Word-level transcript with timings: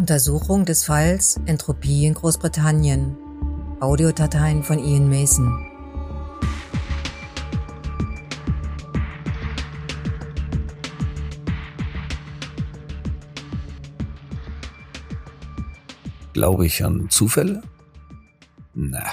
Untersuchung 0.00 0.64
des 0.64 0.84
Falls 0.84 1.38
Entropie 1.44 2.06
in 2.06 2.14
Großbritannien. 2.14 3.18
Audiodateien 3.80 4.62
von 4.62 4.78
Ian 4.78 5.10
Mason. 5.10 5.66
Glaube 16.32 16.64
ich 16.64 16.82
an 16.82 17.10
Zufälle? 17.10 17.62
Na. 18.72 19.04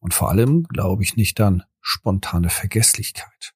Und 0.00 0.12
vor 0.12 0.28
allem 0.28 0.64
glaube 0.64 1.02
ich 1.04 1.16
nicht 1.16 1.40
an 1.40 1.62
spontane 1.80 2.50
Vergesslichkeit. 2.50 3.54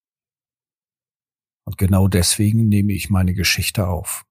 Und 1.65 1.77
genau 1.77 2.09
deswegen 2.09 2.67
nehme 2.69 2.95
ich 2.95 3.11
meine 3.11 3.35
Geschichte 3.35 3.87
auf. 3.89 4.25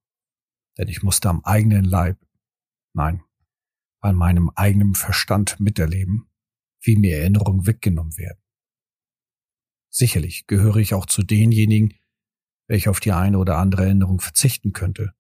Denn 0.77 0.87
ich 0.87 1.03
musste 1.03 1.29
am 1.29 1.43
eigenen 1.43 1.85
Leib, 1.85 2.19
nein, 2.93 3.23
an 4.01 4.15
meinem 4.15 4.49
eigenen 4.55 4.95
Verstand 4.95 5.59
miterleben, 5.59 6.29
wie 6.81 6.97
mir 6.97 7.17
Erinnerungen 7.17 7.65
weggenommen 7.65 8.17
werden. 8.17 8.41
Sicherlich 9.89 10.45
gehöre 10.47 10.77
ich 10.77 10.93
auch 10.93 11.05
zu 11.05 11.23
denjenigen, 11.23 11.95
welche 12.67 12.89
auf 12.89 12.99
die 12.99 13.11
eine 13.11 13.39
oder 13.39 13.57
andere 13.57 13.85
Erinnerung 13.85 14.19
verzichten 14.19 14.73
könnte. 14.73 15.13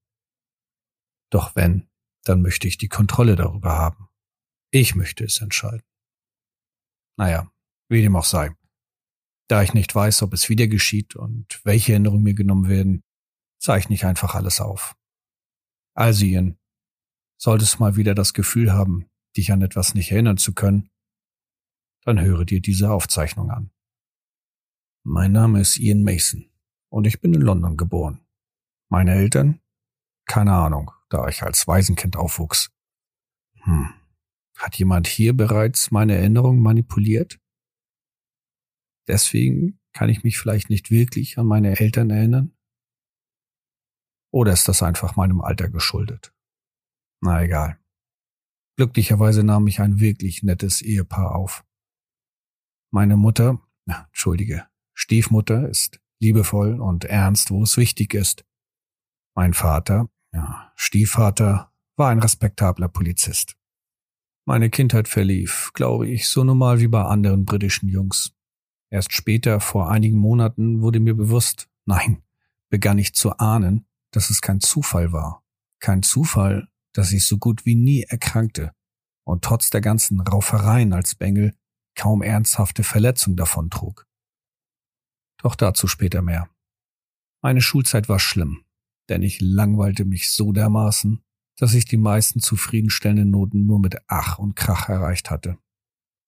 Doch 1.31 1.55
wenn, 1.55 1.89
dann 2.23 2.41
möchte 2.41 2.67
ich 2.67 2.77
die 2.77 2.89
Kontrolle 2.89 3.35
darüber 3.35 3.71
haben. 3.71 4.07
Ich 4.69 4.95
möchte 4.95 5.23
es 5.23 5.41
entscheiden. 5.41 5.85
Naja, 7.17 7.51
wie 7.89 8.01
dem 8.01 8.15
auch 8.15 8.25
sei. 8.25 8.51
Da 9.47 9.63
ich 9.63 9.73
nicht 9.73 9.95
weiß, 9.95 10.21
ob 10.23 10.33
es 10.33 10.49
wieder 10.49 10.67
geschieht 10.67 11.15
und 11.15 11.61
welche 11.63 11.93
Erinnerungen 11.93 12.23
mir 12.23 12.33
genommen 12.33 12.67
werden, 12.67 13.03
zeichne 13.59 13.95
ich 13.95 14.05
einfach 14.05 14.35
alles 14.35 14.59
auf. 14.59 14.95
Also 15.97 16.25
Ian, 16.25 16.59
solltest 17.41 17.79
mal 17.79 17.95
wieder 17.95 18.13
das 18.13 18.33
Gefühl 18.33 18.71
haben, 18.71 19.09
dich 19.35 19.51
an 19.51 19.63
etwas 19.63 19.95
nicht 19.95 20.11
erinnern 20.11 20.37
zu 20.37 20.53
können, 20.53 20.91
dann 22.03 22.21
höre 22.21 22.45
dir 22.45 22.61
diese 22.61 22.91
Aufzeichnung 22.91 23.49
an. 23.49 23.71
Mein 25.03 25.31
Name 25.31 25.59
ist 25.59 25.79
Ian 25.79 26.03
Mason 26.03 26.51
und 26.89 27.07
ich 27.07 27.19
bin 27.19 27.33
in 27.33 27.41
London 27.41 27.77
geboren. 27.77 28.23
Meine 28.89 29.15
Eltern? 29.15 29.59
Keine 30.27 30.53
Ahnung, 30.53 30.91
da 31.09 31.27
ich 31.29 31.41
als 31.41 31.67
Waisenkind 31.67 32.15
aufwuchs. 32.15 32.69
Hm. 33.63 33.89
Hat 34.55 34.75
jemand 34.75 35.07
hier 35.07 35.35
bereits 35.35 35.89
meine 35.89 36.15
Erinnerung 36.15 36.59
manipuliert? 36.61 37.39
Deswegen 39.07 39.79
kann 39.93 40.09
ich 40.09 40.23
mich 40.23 40.37
vielleicht 40.37 40.69
nicht 40.69 40.91
wirklich 40.91 41.39
an 41.39 41.47
meine 41.47 41.79
Eltern 41.79 42.11
erinnern? 42.11 42.56
Oder 44.31 44.53
ist 44.53 44.67
das 44.67 44.83
einfach 44.83 45.15
meinem 45.15 45.41
Alter 45.41 45.69
geschuldet? 45.69 46.33
Na 47.21 47.43
egal. 47.43 47.79
Glücklicherweise 48.77 49.43
nahm 49.43 49.67
ich 49.67 49.79
ein 49.79 49.99
wirklich 49.99 50.43
nettes 50.43 50.81
Ehepaar 50.81 51.35
auf. 51.35 51.65
Meine 52.91 53.17
Mutter, 53.17 53.59
entschuldige, 53.85 54.67
Stiefmutter 54.93 55.67
ist 55.67 55.99
liebevoll 56.19 56.79
und 56.79 57.05
ernst, 57.05 57.51
wo 57.51 57.63
es 57.63 57.77
wichtig 57.77 58.13
ist. 58.13 58.45
Mein 59.35 59.53
Vater, 59.53 60.09
ja, 60.33 60.71
Stiefvater, 60.75 61.71
war 61.95 62.09
ein 62.09 62.19
respektabler 62.19 62.87
Polizist. 62.87 63.55
Meine 64.45 64.69
Kindheit 64.69 65.07
verlief, 65.07 65.71
glaube 65.73 66.07
ich, 66.07 66.29
so 66.29 66.43
normal 66.43 66.79
wie 66.79 66.87
bei 66.87 67.03
anderen 67.03 67.45
britischen 67.45 67.89
Jungs. 67.89 68.33
Erst 68.89 69.11
später, 69.11 69.59
vor 69.59 69.89
einigen 69.89 70.17
Monaten, 70.17 70.81
wurde 70.81 70.99
mir 70.99 71.15
bewusst, 71.15 71.67
nein, 71.85 72.23
begann 72.69 72.99
ich 72.99 73.13
zu 73.13 73.37
ahnen, 73.37 73.86
dass 74.17 74.31
es 74.31 74.41
kein 74.41 74.61
Zufall 74.61 75.11
war. 75.11 75.43
Kein 75.79 76.01
Zufall, 76.01 76.69
dass 76.91 77.11
ich 77.11 77.27
so 77.27 77.37
gut 77.37 77.67
wie 77.67 77.75
nie 77.75 78.01
erkrankte 78.01 78.73
und 79.23 79.43
trotz 79.43 79.69
der 79.69 79.79
ganzen 79.79 80.19
Raufereien 80.19 80.91
als 80.91 81.13
Bengel 81.13 81.55
kaum 81.95 82.23
ernsthafte 82.23 82.81
Verletzung 82.81 83.35
davontrug. 83.35 84.07
Doch 85.37 85.53
dazu 85.53 85.85
später 85.85 86.23
mehr. 86.23 86.49
Meine 87.43 87.61
Schulzeit 87.61 88.09
war 88.09 88.17
schlimm, 88.17 88.65
denn 89.07 89.21
ich 89.21 89.39
langweilte 89.39 90.03
mich 90.03 90.31
so 90.31 90.51
dermaßen, 90.51 91.23
dass 91.55 91.75
ich 91.75 91.85
die 91.85 91.97
meisten 91.97 92.39
zufriedenstellenden 92.39 93.29
Noten 93.29 93.67
nur 93.67 93.79
mit 93.79 93.97
Ach 94.07 94.39
und 94.39 94.55
Krach 94.55 94.89
erreicht 94.89 95.29
hatte. 95.29 95.59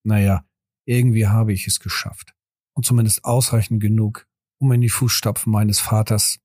Naja, 0.04 0.46
irgendwie 0.84 1.26
habe 1.26 1.52
ich 1.52 1.66
es 1.66 1.80
geschafft. 1.80 2.36
Und 2.72 2.86
zumindest 2.86 3.24
ausreichend 3.24 3.82
genug, 3.82 4.28
um 4.60 4.70
in 4.70 4.80
die 4.80 4.88
Fußstapfen 4.88 5.50
meines 5.50 5.80
Vaters, 5.80 6.38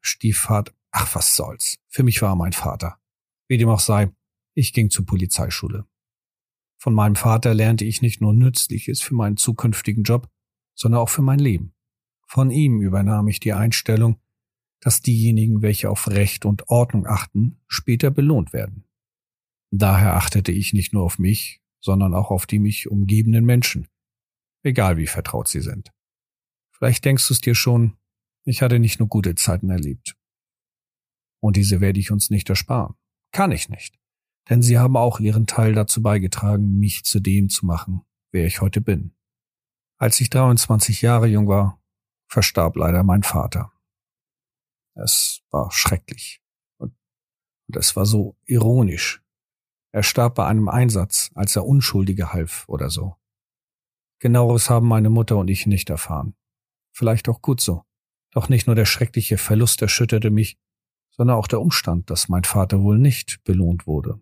Stiefvater, 0.00 0.72
ach 0.96 1.14
was 1.14 1.36
soll's, 1.36 1.78
für 1.88 2.02
mich 2.02 2.22
war 2.22 2.30
er 2.30 2.36
mein 2.36 2.54
Vater. 2.54 2.98
Wie 3.48 3.58
dem 3.58 3.68
auch 3.68 3.80
sei, 3.80 4.10
ich 4.54 4.72
ging 4.72 4.88
zur 4.88 5.04
Polizeischule. 5.04 5.86
Von 6.78 6.94
meinem 6.94 7.16
Vater 7.16 7.52
lernte 7.52 7.84
ich 7.84 8.00
nicht 8.00 8.22
nur 8.22 8.32
Nützliches 8.32 9.02
für 9.02 9.14
meinen 9.14 9.36
zukünftigen 9.36 10.04
Job, 10.04 10.30
sondern 10.74 11.00
auch 11.00 11.10
für 11.10 11.22
mein 11.22 11.38
Leben. 11.38 11.74
Von 12.26 12.50
ihm 12.50 12.80
übernahm 12.80 13.28
ich 13.28 13.40
die 13.40 13.52
Einstellung, 13.52 14.20
dass 14.80 15.02
diejenigen, 15.02 15.60
welche 15.62 15.90
auf 15.90 16.08
Recht 16.08 16.46
und 16.46 16.68
Ordnung 16.68 17.06
achten, 17.06 17.60
später 17.66 18.10
belohnt 18.10 18.52
werden. 18.52 18.84
Daher 19.70 20.16
achtete 20.16 20.52
ich 20.52 20.72
nicht 20.72 20.94
nur 20.94 21.02
auf 21.02 21.18
mich, 21.18 21.60
sondern 21.80 22.14
auch 22.14 22.30
auf 22.30 22.46
die 22.46 22.58
mich 22.58 22.90
umgebenden 22.90 23.44
Menschen, 23.44 23.88
egal 24.62 24.96
wie 24.96 25.06
vertraut 25.06 25.48
sie 25.48 25.60
sind. 25.60 25.92
Vielleicht 26.70 27.04
denkst 27.04 27.28
du 27.28 27.34
es 27.34 27.40
dir 27.40 27.54
schon, 27.54 27.96
ich 28.44 28.62
hatte 28.62 28.78
nicht 28.78 28.98
nur 28.98 29.08
gute 29.08 29.34
Zeiten 29.34 29.70
erlebt. 29.70 30.16
Und 31.40 31.56
diese 31.56 31.80
werde 31.80 32.00
ich 32.00 32.10
uns 32.10 32.30
nicht 32.30 32.48
ersparen. 32.48 32.94
Kann 33.32 33.52
ich 33.52 33.68
nicht. 33.68 33.98
Denn 34.48 34.62
sie 34.62 34.78
haben 34.78 34.96
auch 34.96 35.20
ihren 35.20 35.46
Teil 35.46 35.74
dazu 35.74 36.02
beigetragen, 36.02 36.78
mich 36.78 37.04
zu 37.04 37.20
dem 37.20 37.48
zu 37.48 37.66
machen, 37.66 38.02
wer 38.32 38.46
ich 38.46 38.60
heute 38.60 38.80
bin. 38.80 39.12
Als 39.98 40.20
ich 40.20 40.30
23 40.30 41.02
Jahre 41.02 41.26
jung 41.26 41.48
war, 41.48 41.82
verstarb 42.28 42.76
leider 42.76 43.02
mein 43.02 43.22
Vater. 43.22 43.72
Es 44.94 45.42
war 45.50 45.70
schrecklich. 45.70 46.42
Und 46.78 46.94
es 47.74 47.96
war 47.96 48.06
so 48.06 48.36
ironisch. 48.44 49.22
Er 49.92 50.02
starb 50.02 50.36
bei 50.36 50.46
einem 50.46 50.68
Einsatz, 50.68 51.30
als 51.34 51.56
er 51.56 51.66
Unschuldige 51.66 52.32
half 52.32 52.64
oder 52.68 52.90
so. 52.90 53.16
Genaueres 54.18 54.70
haben 54.70 54.88
meine 54.88 55.10
Mutter 55.10 55.36
und 55.36 55.48
ich 55.48 55.66
nicht 55.66 55.90
erfahren. 55.90 56.34
Vielleicht 56.92 57.28
auch 57.28 57.42
gut 57.42 57.60
so. 57.60 57.84
Doch 58.30 58.48
nicht 58.48 58.66
nur 58.66 58.76
der 58.76 58.86
schreckliche 58.86 59.38
Verlust 59.38 59.82
erschütterte 59.82 60.30
mich, 60.30 60.58
sondern 61.16 61.36
auch 61.36 61.46
der 61.46 61.60
Umstand, 61.60 62.10
dass 62.10 62.28
mein 62.28 62.44
Vater 62.44 62.82
wohl 62.82 62.98
nicht 62.98 63.42
belohnt 63.44 63.86
wurde. 63.86 64.20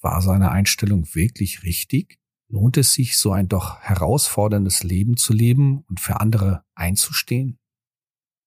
War 0.00 0.20
seine 0.22 0.50
Einstellung 0.50 1.14
wirklich 1.14 1.62
richtig? 1.62 2.18
Lohnt 2.48 2.76
es 2.76 2.92
sich, 2.92 3.18
so 3.18 3.32
ein 3.32 3.48
doch 3.48 3.80
herausforderndes 3.80 4.82
Leben 4.82 5.16
zu 5.16 5.32
leben 5.32 5.84
und 5.88 5.98
für 5.98 6.20
andere 6.20 6.64
einzustehen? 6.74 7.58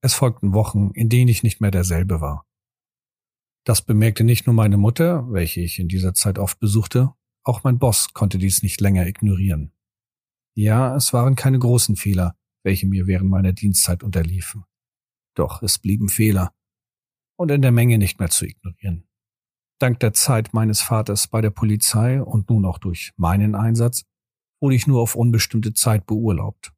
Es 0.02 0.14
folgten 0.14 0.54
Wochen, 0.54 0.92
in 0.94 1.10
denen 1.10 1.28
ich 1.28 1.44
nicht 1.44 1.60
mehr 1.60 1.72
derselbe 1.72 2.22
war. 2.22 2.46
Das 3.66 3.82
bemerkte 3.82 4.24
nicht 4.24 4.46
nur 4.46 4.54
meine 4.54 4.78
Mutter, 4.78 5.30
welche 5.32 5.62
ich 5.62 5.80
in 5.80 5.90
dieser 5.90 6.14
Zeit 6.14 6.40
oft 6.40 6.60
besuchte, 6.60 7.14
auch 7.44 7.64
mein 7.64 7.80
Boss 7.80 8.14
konnte 8.14 8.38
dies 8.38 8.62
nicht 8.62 8.80
länger 8.80 9.08
ignorieren. 9.08 9.74
Ja, 10.54 10.96
es 10.96 11.12
waren 11.12 11.36
keine 11.36 11.60
großen 11.60 11.96
Fehler, 11.96 12.38
welche 12.64 12.88
mir 12.88 13.08
während 13.08 13.30
meiner 13.30 13.54
Dienstzeit 13.54 14.04
unterliefen. 14.04 14.64
Doch 15.34 15.62
es 15.64 15.80
blieben 15.80 16.10
Fehler 16.10 16.54
und 17.38 17.50
in 17.52 17.62
der 17.62 17.72
Menge 17.72 17.98
nicht 17.98 18.20
mehr 18.20 18.30
zu 18.30 18.46
ignorieren. 18.46 19.08
Dank 19.80 20.00
der 20.00 20.14
Zeit 20.14 20.54
meines 20.54 20.82
Vaters 20.82 21.28
bei 21.28 21.40
der 21.40 21.52
Polizei 21.52 22.22
und 22.22 22.50
nun 22.50 22.66
auch 22.66 22.80
durch 22.80 23.14
meinen 23.16 23.56
Einsatz 23.56 24.06
wurde 24.60 24.76
ich 24.76 24.88
nur 24.88 25.02
auf 25.02 25.16
unbestimmte 25.16 25.74
Zeit 25.74 26.08
beurlaubt. 26.08 26.74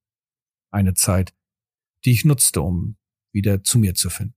Eine 0.71 0.93
Zeit, 0.93 1.33
die 2.03 2.11
ich 2.11 2.25
nutzte, 2.25 2.61
um 2.61 2.97
wieder 3.31 3.63
zu 3.63 3.79
mir 3.79 3.95
zu 3.95 4.09
finden. 4.09 4.35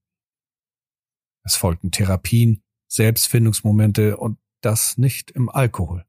Es 1.45 1.57
folgten 1.57 1.91
Therapien, 1.91 2.63
Selbstfindungsmomente 2.89 4.17
und 4.17 4.39
das 4.61 4.97
nicht 4.97 5.33
im 5.33 5.49
Alkohol. 5.49 6.07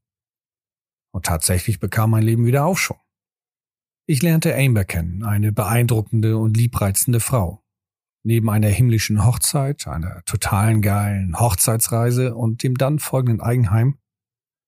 Und 1.12 1.26
tatsächlich 1.26 1.80
bekam 1.80 2.10
mein 2.10 2.22
Leben 2.22 2.46
wieder 2.46 2.64
Aufschwung. 2.64 3.00
Ich 4.06 4.22
lernte 4.22 4.54
Amber 4.54 4.84
kennen, 4.84 5.24
eine 5.24 5.50
beeindruckende 5.50 6.36
und 6.36 6.56
liebreizende 6.56 7.20
Frau. 7.20 7.63
Neben 8.26 8.48
einer 8.48 8.68
himmlischen 8.68 9.24
Hochzeit, 9.24 9.86
einer 9.86 10.24
totalen 10.24 10.80
geilen 10.80 11.38
Hochzeitsreise 11.38 12.34
und 12.34 12.62
dem 12.62 12.76
dann 12.76 12.98
folgenden 12.98 13.42
Eigenheim 13.42 13.98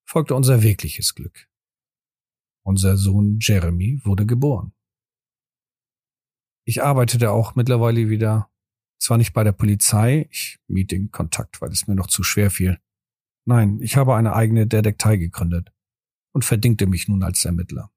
folgte 0.07 0.35
unser 0.35 0.63
wirkliches 0.63 1.15
Glück. 1.15 1.49
Unser 2.65 2.99
Sohn 2.99 3.39
Jeremy 3.41 4.01
wurde 4.05 4.27
geboren. 4.27 4.73
Ich 6.67 6.83
arbeitete 6.83 7.31
auch 7.31 7.55
mittlerweile 7.55 8.11
wieder, 8.11 8.51
zwar 8.99 9.17
nicht 9.17 9.33
bei 9.33 9.43
der 9.43 9.53
Polizei, 9.53 10.29
ich 10.31 10.59
mied 10.67 10.91
den 10.91 11.11
Kontakt, 11.11 11.63
weil 11.63 11.71
es 11.71 11.87
mir 11.87 11.95
noch 11.95 12.09
zu 12.09 12.23
schwer 12.23 12.51
fiel. 12.51 12.79
Nein, 13.47 13.81
ich 13.81 13.97
habe 13.97 14.17
eine 14.17 14.35
eigene 14.35 14.67
Detektei 14.67 15.17
gegründet 15.17 15.73
und 16.35 16.45
verdingte 16.45 16.87
mich 16.87 17.09
nun 17.09 17.23
als 17.23 17.45
Ermittler. 17.45 17.91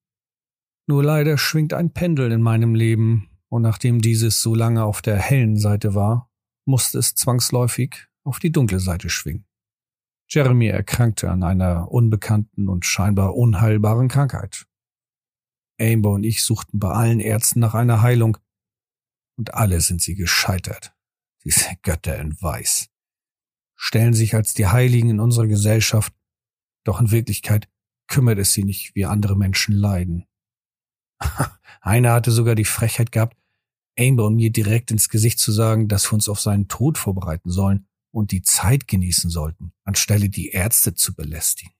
Nur 0.88 1.03
leider 1.03 1.38
schwingt 1.38 1.73
ein 1.73 1.91
Pendel 1.91 2.31
in 2.31 2.41
meinem 2.41 2.75
Leben, 2.75 3.29
und 3.50 3.62
nachdem 3.62 4.01
dieses 4.01 4.42
so 4.42 4.56
lange 4.56 4.84
auf 4.84 5.01
der 5.01 5.18
hellen 5.18 5.57
Seite 5.57 5.96
war, 5.96 6.31
musste 6.66 7.00
es 7.00 7.16
zwangsläufig 7.16 8.07
auf 8.24 8.40
die 8.40 8.51
dunkle 8.51 8.80
Seite 8.80 9.10
schwingen. 9.10 9.46
Jeremy 10.28 10.68
erkrankte 10.68 11.31
an 11.31 11.42
einer 11.42 11.92
unbekannten 11.92 12.69
und 12.69 12.86
scheinbar 12.86 13.36
unheilbaren 13.36 14.07
Krankheit. 14.07 14.68
Amber 15.80 16.12
und 16.12 16.24
ich 16.24 16.44
suchten 16.44 16.78
bei 16.78 16.92
allen 16.92 17.19
Ärzten 17.19 17.60
nach 17.60 17.74
einer 17.74 18.01
Heilung, 18.01 18.38
und 19.38 19.54
alle 19.54 19.80
sind 19.80 20.02
sie 20.02 20.16
gescheitert. 20.16 20.94
Diese 21.45 21.69
Götter 21.81 22.19
in 22.19 22.40
Weiß 22.42 22.90
stellen 23.80 24.13
sich 24.13 24.36
als 24.36 24.54
die 24.54 24.68
Heiligen 24.68 25.10
in 25.10 25.19
unserer 25.22 25.48
Gesellschaft, 25.48 26.13
doch 26.84 27.00
in 27.00 27.12
Wirklichkeit 27.12 27.69
kümmert 28.07 28.38
es 28.38 28.52
sie 28.52 28.66
nicht, 28.66 28.94
wie 28.94 29.06
andere 29.06 29.38
Menschen 29.38 29.74
leiden. 29.74 30.25
Einer 31.81 32.12
hatte 32.12 32.31
sogar 32.31 32.56
die 32.56 32.66
Frechheit 32.66 33.13
gehabt, 33.13 33.38
Amber 34.00 34.25
und 34.25 34.36
mir 34.36 34.51
direkt 34.51 34.92
ins 34.92 35.10
Gesicht 35.10 35.40
zu 35.40 35.51
sagen, 35.51 35.88
dass 35.88 36.10
wir 36.10 36.13
uns 36.13 36.30
auf 36.30 36.40
seinen 36.40 36.68
Tod 36.68 36.98
vorbereiten 36.98 37.50
sollen 37.50 37.88
und 38.12 38.31
die 38.31 38.42
Zeit 38.42 38.88
genießen 38.88 39.30
sollten, 39.30 39.74
anstelle 39.84 40.30
die 40.30 40.50
Ärzte 40.50 40.94
zu 40.94 41.13
belästigen. 41.13 41.74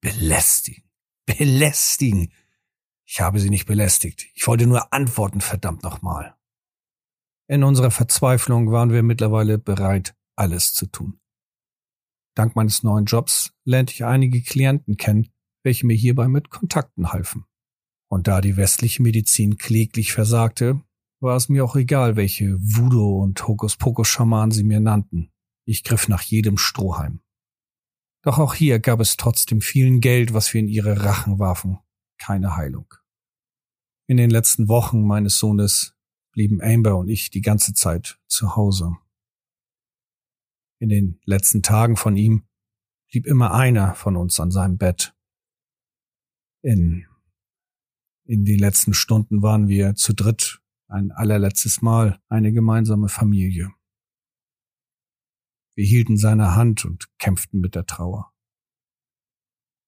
Belästigen. 0.00 0.84
Belästigen. 1.26 2.32
Ich 3.04 3.20
habe 3.20 3.40
sie 3.40 3.50
nicht 3.50 3.66
belästigt. 3.66 4.28
Ich 4.34 4.46
wollte 4.46 4.66
nur 4.66 4.92
antworten, 4.92 5.40
verdammt 5.40 5.82
nochmal. 5.82 6.36
In 7.48 7.64
unserer 7.64 7.90
Verzweiflung 7.90 8.70
waren 8.70 8.92
wir 8.92 9.02
mittlerweile 9.02 9.58
bereit, 9.58 10.14
alles 10.36 10.72
zu 10.72 10.86
tun. 10.86 11.18
Dank 12.36 12.54
meines 12.54 12.84
neuen 12.84 13.06
Jobs 13.06 13.52
lernte 13.64 13.92
ich 13.92 14.04
einige 14.04 14.40
Klienten 14.40 14.96
kennen, 14.96 15.28
welche 15.64 15.86
mir 15.86 15.96
hierbei 15.96 16.28
mit 16.28 16.48
Kontakten 16.48 17.12
halfen. 17.12 17.44
Und 18.08 18.28
da 18.28 18.40
die 18.40 18.56
westliche 18.56 19.02
Medizin 19.02 19.58
kläglich 19.58 20.12
versagte, 20.12 20.80
war 21.20 21.36
es 21.36 21.48
mir 21.48 21.64
auch 21.64 21.76
egal, 21.76 22.16
welche 22.16 22.56
Voodoo- 22.58 23.22
und 23.22 23.46
Hokuspokus-Schamanen 23.46 24.52
sie 24.52 24.64
mir 24.64 24.80
nannten. 24.80 25.30
Ich 25.66 25.84
griff 25.84 26.08
nach 26.08 26.22
jedem 26.22 26.56
Strohhalm. 26.56 27.20
Doch 28.22 28.38
auch 28.38 28.54
hier 28.54 28.80
gab 28.80 29.00
es 29.00 29.16
trotzdem 29.16 29.60
vielen 29.60 30.00
Geld, 30.00 30.34
was 30.34 30.52
wir 30.52 30.60
in 30.60 30.68
ihre 30.68 31.04
Rachen 31.04 31.38
warfen, 31.38 31.78
keine 32.18 32.56
Heilung. 32.56 32.92
In 34.06 34.16
den 34.16 34.30
letzten 34.30 34.68
Wochen 34.68 35.06
meines 35.06 35.38
Sohnes 35.38 35.94
blieben 36.32 36.60
Amber 36.62 36.96
und 36.96 37.08
ich 37.08 37.30
die 37.30 37.42
ganze 37.42 37.74
Zeit 37.74 38.18
zu 38.26 38.56
Hause. 38.56 38.96
In 40.80 40.88
den 40.88 41.20
letzten 41.24 41.62
Tagen 41.62 41.96
von 41.96 42.16
ihm 42.16 42.46
blieb 43.10 43.26
immer 43.26 43.52
einer 43.52 43.94
von 43.94 44.16
uns 44.16 44.40
an 44.40 44.50
seinem 44.50 44.78
Bett. 44.78 45.14
In, 46.62 47.06
in 48.24 48.44
den 48.44 48.58
letzten 48.58 48.94
Stunden 48.94 49.42
waren 49.42 49.68
wir 49.68 49.94
zu 49.94 50.14
dritt 50.14 50.60
ein 50.90 51.12
allerletztes 51.12 51.82
Mal 51.82 52.20
eine 52.28 52.52
gemeinsame 52.52 53.08
Familie. 53.08 53.72
Wir 55.74 55.84
hielten 55.86 56.16
seine 56.16 56.54
Hand 56.54 56.84
und 56.84 57.08
kämpften 57.18 57.60
mit 57.60 57.74
der 57.74 57.86
Trauer. 57.86 58.32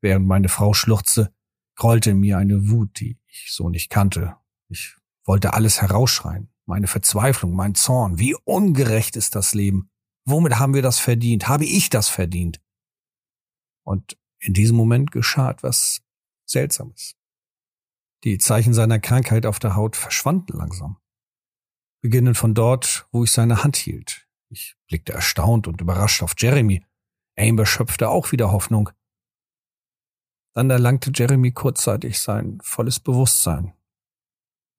Während 0.00 0.26
meine 0.26 0.48
Frau 0.48 0.74
schluchzte, 0.74 1.34
grollte 1.76 2.14
mir 2.14 2.38
eine 2.38 2.70
Wut, 2.70 3.00
die 3.00 3.18
ich 3.26 3.48
so 3.52 3.68
nicht 3.68 3.90
kannte. 3.90 4.36
Ich 4.68 4.96
wollte 5.24 5.54
alles 5.54 5.82
herausschreien. 5.82 6.48
Meine 6.66 6.86
Verzweiflung, 6.86 7.54
mein 7.54 7.74
Zorn. 7.74 8.18
Wie 8.18 8.34
ungerecht 8.44 9.16
ist 9.16 9.34
das 9.34 9.54
Leben. 9.54 9.90
Womit 10.24 10.58
haben 10.58 10.74
wir 10.74 10.82
das 10.82 10.98
verdient? 10.98 11.48
Habe 11.48 11.64
ich 11.64 11.90
das 11.90 12.08
verdient? 12.08 12.60
Und 13.84 14.16
in 14.38 14.54
diesem 14.54 14.76
Moment 14.76 15.10
geschah 15.10 15.50
etwas 15.50 16.02
Seltsames. 16.46 17.16
Die 18.24 18.38
Zeichen 18.38 18.72
seiner 18.72 19.00
Krankheit 19.00 19.46
auf 19.46 19.58
der 19.58 19.74
Haut 19.74 19.96
verschwanden 19.96 20.56
langsam. 20.56 20.98
Beginnend 22.02 22.36
von 22.36 22.54
dort, 22.54 23.08
wo 23.10 23.24
ich 23.24 23.32
seine 23.32 23.64
Hand 23.64 23.76
hielt. 23.76 24.28
Ich 24.48 24.76
blickte 24.86 25.12
erstaunt 25.12 25.66
und 25.66 25.80
überrascht 25.80 26.22
auf 26.22 26.34
Jeremy. 26.36 26.84
Amber 27.36 27.66
schöpfte 27.66 28.08
auch 28.08 28.32
wieder 28.32 28.52
Hoffnung. 28.52 28.90
Dann 30.54 30.70
erlangte 30.70 31.10
Jeremy 31.14 31.52
kurzzeitig 31.52 32.20
sein 32.20 32.58
volles 32.62 33.00
Bewusstsein. 33.00 33.72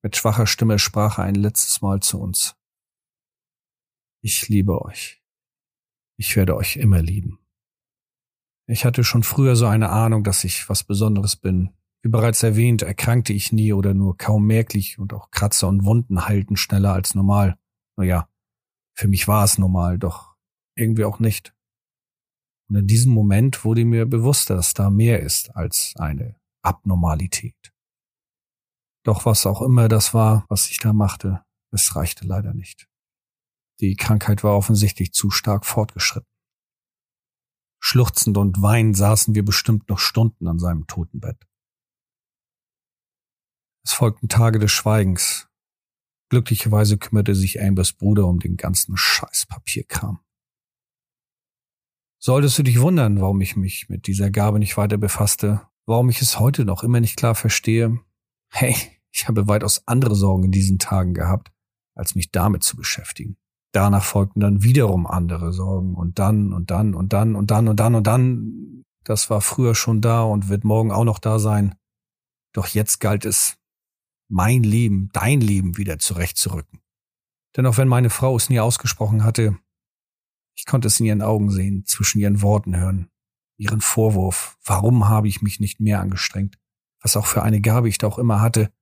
Mit 0.02 0.16
schwacher 0.16 0.46
Stimme 0.46 0.78
sprach 0.78 1.18
er 1.18 1.24
ein 1.24 1.34
letztes 1.34 1.82
Mal 1.82 2.00
zu 2.00 2.20
uns. 2.20 2.56
Ich 4.22 4.48
liebe 4.48 4.80
euch. 4.80 5.22
Ich 6.16 6.36
werde 6.36 6.56
euch 6.56 6.76
immer 6.76 7.02
lieben. 7.02 7.40
Ich 8.66 8.84
hatte 8.84 9.04
schon 9.04 9.22
früher 9.22 9.56
so 9.56 9.66
eine 9.66 9.90
Ahnung, 9.90 10.24
dass 10.24 10.44
ich 10.44 10.68
was 10.68 10.84
Besonderes 10.84 11.36
bin. 11.36 11.74
Wie 12.04 12.10
bereits 12.10 12.42
erwähnt, 12.42 12.82
erkrankte 12.82 13.32
ich 13.32 13.50
nie 13.50 13.72
oder 13.72 13.94
nur 13.94 14.18
kaum 14.18 14.46
merklich 14.46 14.98
und 14.98 15.14
auch 15.14 15.30
Kratzer 15.30 15.68
und 15.68 15.86
Wunden 15.86 16.26
heilten 16.28 16.58
schneller 16.58 16.92
als 16.92 17.14
normal. 17.14 17.58
Naja, 17.96 18.28
für 18.94 19.08
mich 19.08 19.26
war 19.26 19.42
es 19.42 19.56
normal, 19.56 19.98
doch 19.98 20.36
irgendwie 20.76 21.06
auch 21.06 21.18
nicht. 21.18 21.54
Und 22.68 22.76
in 22.76 22.86
diesem 22.86 23.10
Moment 23.10 23.64
wurde 23.64 23.86
mir 23.86 24.04
bewusst, 24.04 24.50
dass 24.50 24.74
da 24.74 24.90
mehr 24.90 25.20
ist 25.20 25.56
als 25.56 25.94
eine 25.96 26.38
Abnormalität. 26.62 27.72
Doch 29.02 29.24
was 29.24 29.46
auch 29.46 29.62
immer 29.62 29.88
das 29.88 30.12
war, 30.12 30.44
was 30.50 30.68
ich 30.68 30.80
da 30.80 30.92
machte, 30.92 31.42
es 31.70 31.96
reichte 31.96 32.26
leider 32.26 32.52
nicht. 32.52 32.86
Die 33.80 33.96
Krankheit 33.96 34.44
war 34.44 34.58
offensichtlich 34.58 35.14
zu 35.14 35.30
stark 35.30 35.64
fortgeschritten. 35.64 36.28
Schluchzend 37.80 38.36
und 38.36 38.60
weinend 38.60 38.94
saßen 38.94 39.34
wir 39.34 39.42
bestimmt 39.42 39.88
noch 39.88 39.98
Stunden 39.98 40.46
an 40.48 40.58
seinem 40.58 40.86
Totenbett. 40.86 41.46
Es 43.84 43.92
folgten 43.92 44.28
Tage 44.28 44.58
des 44.58 44.72
Schweigens. 44.72 45.48
Glücklicherweise 46.30 46.98
kümmerte 46.98 47.34
sich 47.34 47.60
Ambers 47.60 47.92
Bruder 47.92 48.26
um 48.26 48.40
den 48.40 48.56
ganzen 48.56 48.96
Scheißpapierkram. 48.96 50.20
Solltest 52.18 52.58
du 52.58 52.62
dich 52.62 52.80
wundern, 52.80 53.20
warum 53.20 53.40
ich 53.42 53.56
mich 53.56 53.88
mit 53.88 54.06
dieser 54.06 54.30
Gabe 54.30 54.58
nicht 54.58 54.76
weiter 54.76 54.96
befasste, 54.96 55.68
warum 55.86 56.08
ich 56.08 56.22
es 56.22 56.40
heute 56.40 56.64
noch 56.64 56.82
immer 56.82 57.00
nicht 57.00 57.16
klar 57.16 57.34
verstehe, 57.34 58.00
Hey, 58.56 58.76
ich 59.10 59.26
habe 59.26 59.48
weitaus 59.48 59.82
andere 59.86 60.14
Sorgen 60.14 60.44
in 60.44 60.52
diesen 60.52 60.78
Tagen 60.78 61.12
gehabt, 61.12 61.50
als 61.96 62.14
mich 62.14 62.30
damit 62.30 62.62
zu 62.62 62.76
beschäftigen. 62.76 63.36
Danach 63.72 64.04
folgten 64.04 64.38
dann 64.38 64.62
wiederum 64.62 65.08
andere 65.08 65.52
Sorgen 65.52 65.96
und 65.96 66.20
dann 66.20 66.52
und 66.52 66.70
dann 66.70 66.94
und 66.94 67.12
dann 67.12 67.34
und 67.34 67.50
dann 67.50 67.66
und 67.66 67.80
dann 67.80 67.94
und 67.96 68.06
dann. 68.06 68.84
Das 69.02 69.30
war 69.30 69.40
früher 69.40 69.74
schon 69.74 70.00
da 70.00 70.22
und 70.22 70.48
wird 70.48 70.62
morgen 70.62 70.92
auch 70.92 71.02
noch 71.02 71.18
da 71.18 71.40
sein. 71.40 71.74
Doch 72.52 72.68
jetzt 72.68 73.00
galt 73.00 73.24
es, 73.24 73.56
mein 74.28 74.62
Leben, 74.62 75.10
dein 75.12 75.40
Leben 75.40 75.76
wieder 75.76 75.98
zurechtzurücken. 75.98 76.80
Denn 77.56 77.66
auch 77.66 77.76
wenn 77.76 77.88
meine 77.88 78.10
Frau 78.10 78.36
es 78.36 78.50
nie 78.50 78.60
ausgesprochen 78.60 79.24
hatte, 79.24 79.58
ich 80.56 80.66
konnte 80.66 80.88
es 80.88 81.00
in 81.00 81.06
ihren 81.06 81.22
Augen 81.22 81.50
sehen, 81.50 81.84
zwischen 81.84 82.20
ihren 82.20 82.42
Worten 82.42 82.76
hören, 82.76 83.10
ihren 83.56 83.80
Vorwurf, 83.80 84.56
warum 84.64 85.08
habe 85.08 85.28
ich 85.28 85.42
mich 85.42 85.60
nicht 85.60 85.80
mehr 85.80 86.00
angestrengt? 86.00 86.58
was 87.04 87.16
auch 87.16 87.26
für 87.26 87.42
eine 87.42 87.60
Gabe 87.60 87.88
ich 87.88 87.98
da 87.98 88.06
auch 88.08 88.18
immer 88.18 88.40
hatte. 88.40 88.72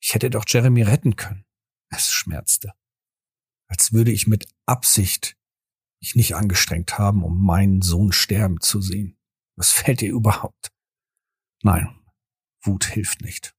Ich 0.00 0.12
hätte 0.12 0.30
doch 0.30 0.44
Jeremy 0.46 0.82
retten 0.82 1.16
können. 1.16 1.44
Es 1.90 2.10
schmerzte. 2.10 2.72
Als 3.68 3.92
würde 3.92 4.10
ich 4.10 4.26
mit 4.26 4.48
Absicht 4.66 5.36
mich 6.00 6.16
nicht 6.16 6.34
angestrengt 6.34 6.98
haben, 6.98 7.22
um 7.22 7.44
meinen 7.44 7.80
Sohn 7.80 8.12
sterben 8.12 8.60
zu 8.60 8.80
sehen. 8.80 9.16
Was 9.56 9.70
fällt 9.70 10.00
dir 10.00 10.10
überhaupt? 10.10 10.72
Nein, 11.62 11.88
Wut 12.62 12.84
hilft 12.84 13.22
nicht. 13.22 13.54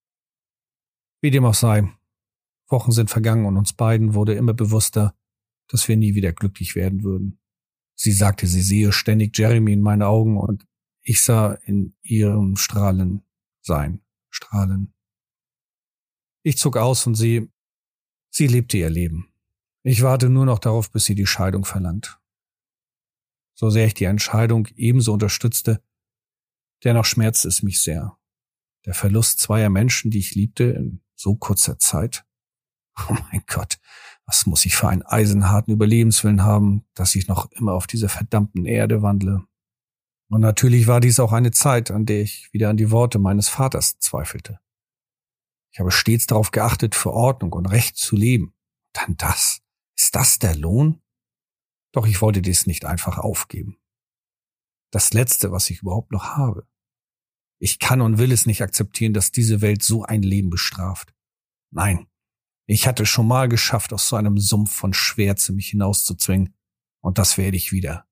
Wie 1.21 1.31
dem 1.31 1.45
auch 1.45 1.53
sei, 1.53 1.91
Wochen 2.67 2.91
sind 2.91 3.09
vergangen 3.09 3.45
und 3.45 3.57
uns 3.57 3.73
beiden 3.73 4.13
wurde 4.13 4.33
immer 4.33 4.53
bewusster, 4.53 5.15
dass 5.67 5.88
wir 5.88 5.97
nie 5.97 6.15
wieder 6.15 6.33
glücklich 6.33 6.75
werden 6.75 7.03
würden. 7.03 7.39
Sie 7.95 8.11
sagte, 8.11 8.47
sie 8.47 8.61
sehe 8.61 8.91
ständig 8.91 9.38
Jeremy 9.38 9.73
in 9.73 9.81
meinen 9.81 10.03
Augen 10.03 10.38
und 10.38 10.65
ich 11.01 11.21
sah 11.21 11.53
in 11.65 11.95
ihrem 12.01 12.55
Strahlen 12.55 13.23
sein 13.61 14.01
strahlen. 14.29 14.93
Ich 16.43 16.57
zog 16.57 16.77
aus 16.77 17.05
und 17.05 17.15
sie, 17.15 17.51
sie 18.29 18.47
lebte 18.47 18.77
ihr 18.77 18.89
Leben. 18.89 19.33
Ich 19.83 20.01
warte 20.01 20.29
nur 20.29 20.45
noch 20.45 20.59
darauf, 20.59 20.91
bis 20.91 21.05
sie 21.05 21.15
die 21.15 21.27
Scheidung 21.27 21.65
verlangt. 21.65 22.19
So 23.53 23.69
sehr 23.69 23.88
ich 23.88 23.93
die 23.93 24.05
Entscheidung 24.05 24.67
ebenso 24.75 25.13
unterstützte, 25.13 25.83
dennoch 26.83 27.05
schmerzte 27.05 27.47
es 27.47 27.61
mich 27.61 27.81
sehr. 27.81 28.17
Der 28.85 28.93
Verlust 28.93 29.39
zweier 29.39 29.69
Menschen, 29.69 30.11
die 30.11 30.19
ich 30.19 30.35
liebte, 30.35 30.63
in 30.63 31.01
so 31.19 31.35
kurzer 31.35 31.77
Zeit. 31.77 32.25
Oh 33.09 33.15
mein 33.31 33.43
Gott, 33.47 33.79
was 34.25 34.45
muss 34.45 34.65
ich 34.65 34.75
für 34.75 34.89
einen 34.89 35.03
eisenharten 35.03 35.73
Überlebenswillen 35.73 36.43
haben, 36.43 36.85
dass 36.95 37.15
ich 37.15 37.27
noch 37.27 37.51
immer 37.51 37.73
auf 37.73 37.88
dieser 37.88 38.09
verdammten 38.09 38.65
Erde 38.65 39.01
wandle. 39.01 39.43
Und 40.29 40.41
natürlich 40.41 40.88
war 40.88 40.99
dies 40.99 41.19
auch 41.19 41.31
eine 41.31 41.51
Zeit, 41.51 41.91
an 41.91 42.05
der 42.05 42.21
ich 42.21 42.49
wieder 42.51 42.69
an 42.69 42.77
die 42.77 42.91
Worte 42.91 43.19
meines 43.19 43.49
Vaters 43.49 43.97
zweifelte. 43.99 44.59
Ich 45.71 45.79
habe 45.79 45.91
stets 45.91 46.27
darauf 46.27 46.51
geachtet, 46.51 46.95
für 46.95 47.11
Ordnung 47.11 47.53
und 47.53 47.67
Recht 47.67 47.97
zu 47.97 48.15
leben. 48.15 48.53
Dann 48.93 49.15
das. 49.17 49.61
Ist 49.97 50.15
das 50.15 50.39
der 50.39 50.55
Lohn? 50.55 51.01
Doch 51.91 52.05
ich 52.05 52.21
wollte 52.21 52.41
dies 52.41 52.67
nicht 52.67 52.85
einfach 52.85 53.17
aufgeben. 53.17 53.77
Das 54.91 55.13
Letzte, 55.13 55.51
was 55.51 55.69
ich 55.69 55.81
überhaupt 55.81 56.11
noch 56.11 56.35
habe. 56.35 56.67
Ich 57.59 57.79
kann 57.79 58.01
und 58.01 58.17
will 58.17 58.31
es 58.31 58.45
nicht 58.45 58.61
akzeptieren, 58.61 59.13
dass 59.13 59.31
diese 59.31 59.61
Welt 59.61 59.83
so 59.83 60.03
ein 60.03 60.21
Leben 60.21 60.49
bestraft. 60.49 61.13
Nein, 61.71 62.07
ich 62.65 62.87
hatte 62.87 63.05
schon 63.05 63.27
mal 63.27 63.49
geschafft, 63.49 63.93
aus 63.93 64.07
so 64.07 64.15
einem 64.15 64.37
Sumpf 64.37 64.71
von 64.71 64.93
Schwärze 64.93 65.53
mich 65.53 65.69
hinauszuzwingen, 65.69 66.53
und 67.01 67.17
das 67.17 67.37
werde 67.37 67.57
ich 67.57 67.71
wieder. 67.71 68.05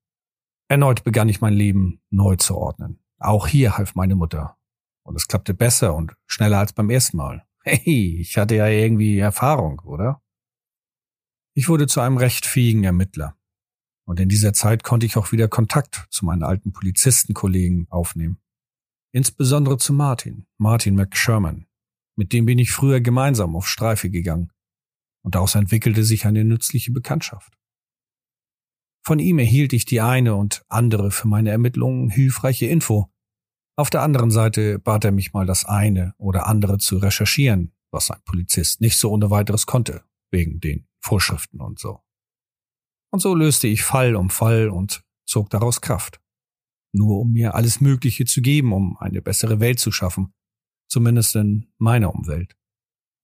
Erneut 0.68 1.04
begann 1.04 1.28
ich 1.28 1.40
mein 1.40 1.54
Leben 1.54 2.02
neu 2.10 2.36
zu 2.36 2.56
ordnen. 2.56 2.98
Auch 3.18 3.46
hier 3.46 3.78
half 3.78 3.94
meine 3.94 4.16
Mutter. 4.16 4.56
Und 5.02 5.16
es 5.16 5.28
klappte 5.28 5.54
besser 5.54 5.94
und 5.94 6.14
schneller 6.26 6.58
als 6.58 6.72
beim 6.72 6.90
ersten 6.90 7.16
Mal. 7.16 7.46
Hey, 7.62 8.18
ich 8.20 8.36
hatte 8.36 8.56
ja 8.56 8.66
irgendwie 8.66 9.18
Erfahrung, 9.18 9.80
oder? 9.80 10.22
Ich 11.54 11.68
wurde 11.68 11.86
zu 11.86 12.00
einem 12.00 12.16
recht 12.16 12.44
fähigen 12.44 12.84
Ermittler. 12.84 13.36
Und 14.04 14.20
in 14.20 14.28
dieser 14.28 14.52
Zeit 14.52 14.84
konnte 14.84 15.06
ich 15.06 15.16
auch 15.16 15.32
wieder 15.32 15.48
Kontakt 15.48 16.06
zu 16.10 16.24
meinen 16.24 16.42
alten 16.42 16.72
Polizistenkollegen 16.72 17.86
aufnehmen. 17.90 18.38
Insbesondere 19.12 19.78
zu 19.78 19.92
Martin, 19.92 20.46
Martin 20.58 20.94
McSherman. 20.94 21.66
Mit 22.16 22.32
dem 22.32 22.46
bin 22.46 22.58
ich 22.58 22.72
früher 22.72 23.00
gemeinsam 23.00 23.56
auf 23.56 23.66
Streife 23.66 24.10
gegangen. 24.10 24.52
Und 25.24 25.34
daraus 25.34 25.54
entwickelte 25.54 26.04
sich 26.04 26.26
eine 26.26 26.44
nützliche 26.44 26.92
Bekanntschaft. 26.92 27.58
Von 29.04 29.18
ihm 29.18 29.38
erhielt 29.38 29.72
ich 29.72 29.86
die 29.86 30.00
eine 30.00 30.34
und 30.34 30.62
andere 30.68 31.10
für 31.10 31.28
meine 31.28 31.50
Ermittlungen 31.50 32.10
hilfreiche 32.10 32.66
Info. 32.66 33.10
Auf 33.76 33.88
der 33.88 34.02
anderen 34.02 34.30
Seite 34.30 34.78
bat 34.78 35.04
er 35.04 35.12
mich 35.12 35.32
mal 35.32 35.46
das 35.46 35.64
eine 35.64 36.14
oder 36.18 36.46
andere 36.46 36.78
zu 36.78 36.98
recherchieren, 36.98 37.72
was 37.90 38.10
ein 38.10 38.20
Polizist 38.24 38.80
nicht 38.80 38.98
so 38.98 39.10
ohne 39.10 39.30
weiteres 39.30 39.66
konnte, 39.66 40.04
wegen 40.30 40.60
den 40.60 40.86
Vorschriften 41.00 41.60
und 41.60 41.78
so. 41.78 42.00
Und 43.10 43.20
so 43.20 43.34
löste 43.34 43.68
ich 43.68 43.82
Fall 43.82 44.16
um 44.16 44.28
Fall 44.28 44.68
und 44.68 45.02
zog 45.24 45.48
daraus 45.48 45.80
Kraft. 45.80 46.20
Nur 46.98 47.20
um 47.20 47.32
mir 47.32 47.54
alles 47.54 47.80
Mögliche 47.80 48.24
zu 48.24 48.42
geben, 48.42 48.72
um 48.72 48.96
eine 48.98 49.22
bessere 49.22 49.60
Welt 49.60 49.78
zu 49.78 49.92
schaffen, 49.92 50.34
zumindest 50.88 51.36
in 51.36 51.66
meiner 51.78 52.12
Umwelt. 52.12 52.56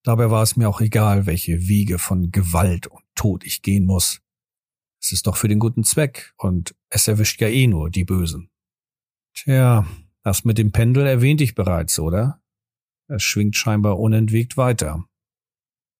Dabei 0.04 0.30
war 0.30 0.42
es 0.42 0.54
mir 0.54 0.68
auch 0.68 0.80
egal, 0.80 1.26
welche 1.26 1.66
Wege 1.66 1.98
von 1.98 2.30
Gewalt 2.30 2.86
und 2.86 3.02
Tod 3.16 3.44
ich 3.44 3.62
gehen 3.62 3.84
muss. 3.84 4.20
Es 5.02 5.10
ist 5.10 5.26
doch 5.26 5.36
für 5.36 5.48
den 5.48 5.58
guten 5.58 5.82
Zweck 5.82 6.34
und 6.36 6.76
es 6.88 7.08
erwischt 7.08 7.40
ja 7.40 7.48
eh 7.48 7.66
nur 7.66 7.90
die 7.90 8.04
Bösen. 8.04 8.48
Tja, 9.34 9.86
das 10.22 10.44
mit 10.44 10.56
dem 10.56 10.70
Pendel 10.70 11.06
erwähnte 11.06 11.42
ich 11.42 11.56
bereits, 11.56 11.98
oder? 11.98 12.40
Es 13.08 13.24
schwingt 13.24 13.56
scheinbar 13.56 13.98
unentwegt 13.98 14.56
weiter. 14.56 15.04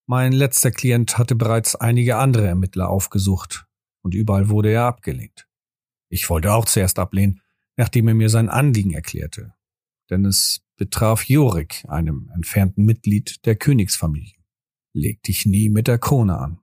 Mein 0.07 0.33
letzter 0.33 0.71
Klient 0.71 1.19
hatte 1.19 1.35
bereits 1.35 1.75
einige 1.75 2.19
andere 2.19 2.47
Ermittler 2.47 2.88
aufgesucht, 2.88 3.66
und 4.02 4.14
überall 4.14 4.49
wurde 4.49 4.71
er 4.71 4.85
abgelehnt. 4.85 5.49
Ich 6.09 6.31
wollte 6.31 6.52
auch 6.52 6.66
zuerst 6.66 6.99
ablehnen, 6.99 7.40
nachdem 7.76 8.09
er 8.09 8.14
mir 8.14 8.28
sein 8.28 8.49
Anliegen 8.49 8.93
erklärte, 8.93 9.54
denn 10.11 10.25
es 10.25 10.62
betraf 10.76 11.25
Jorik, 11.25 11.85
einem 11.88 12.31
entfernten 12.35 12.85
Mitglied 12.85 13.45
der 13.47 13.57
Königsfamilie. 13.57 14.38
Leg 14.93 15.23
dich 15.23 15.47
nie 15.47 15.69
mit 15.69 15.88
der 15.88 15.99
Krone 15.99 16.38
an. 16.38 16.61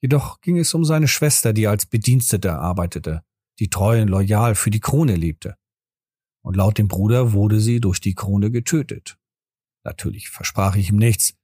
Jedoch 0.00 0.40
ging 0.40 0.58
es 0.58 0.74
um 0.74 0.84
seine 0.84 1.08
Schwester, 1.08 1.52
die 1.52 1.66
als 1.66 1.86
Bedienstete 1.86 2.54
arbeitete, 2.54 3.22
die 3.60 3.68
treu 3.68 4.02
und 4.02 4.08
loyal 4.08 4.54
für 4.54 4.70
die 4.70 4.80
Krone 4.80 5.14
lebte. 5.14 5.56
Und 6.44 6.56
laut 6.56 6.78
dem 6.78 6.88
Bruder 6.88 7.32
wurde 7.32 7.60
sie 7.60 7.80
durch 7.80 8.00
die 8.00 8.14
Krone 8.14 8.50
getötet. 8.50 9.16
Natürlich 9.84 10.28
versprach 10.28 10.74
ich 10.76 10.90
ihm 10.90 10.96
nichts, 10.96 11.34